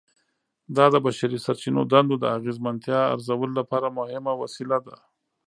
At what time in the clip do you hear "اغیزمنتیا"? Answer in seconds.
2.37-2.99